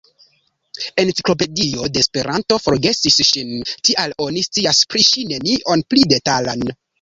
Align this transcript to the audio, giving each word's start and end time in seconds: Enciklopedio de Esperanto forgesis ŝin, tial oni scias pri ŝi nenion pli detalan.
Enciklopedio 1.01 1.89
de 1.97 2.01
Esperanto 2.05 2.57
forgesis 2.63 3.19
ŝin, 3.29 3.51
tial 3.91 4.17
oni 4.27 4.43
scias 4.47 4.81
pri 4.95 5.05
ŝi 5.11 5.27
nenion 5.35 5.85
pli 5.93 6.09
detalan. 6.17 6.67